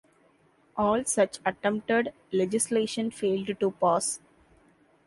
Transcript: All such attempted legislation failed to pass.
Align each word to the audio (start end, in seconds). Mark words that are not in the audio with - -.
All 0.77 1.05
such 1.05 1.37
attempted 1.45 2.11
legislation 2.31 3.11
failed 3.11 3.59
to 3.59 3.69
pass. 3.69 4.19